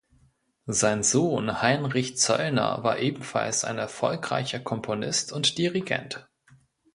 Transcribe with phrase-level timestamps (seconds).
[0.65, 6.27] Sein Sohn Heinrich Zöllner war ebenfalls ein erfolgreicher Komponist und Dirigent.